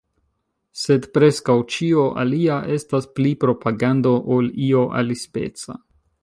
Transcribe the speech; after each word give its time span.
Sed 0.83 1.03
preskaŭ 1.17 1.55
ĉio 1.75 2.05
alia 2.23 2.57
estas 2.77 3.09
pli 3.19 3.35
propagando 3.45 4.15
ol 4.39 4.49
io 4.71 4.83
alispeca. 5.03 5.79